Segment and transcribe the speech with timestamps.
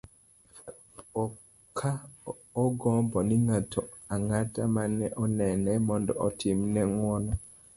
[1.77, 1.91] ka
[2.63, 3.81] ogombo ni ng'ato
[4.13, 7.33] ang'ata mane onene mondo otim ne ng'uono